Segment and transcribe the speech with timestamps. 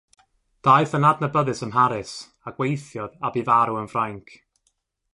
[0.67, 2.13] Daeth yn adnabyddus ym Mharis,
[2.47, 4.35] a gweithiodd a bu farw yn Ffrainc.